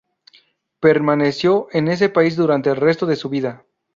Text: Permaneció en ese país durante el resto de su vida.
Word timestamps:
Permaneció 0.79 1.67
en 1.73 1.87
ese 1.87 2.09
país 2.09 2.35
durante 2.35 2.71
el 2.71 2.75
resto 2.77 3.05
de 3.05 3.15
su 3.15 3.29
vida. 3.29 3.65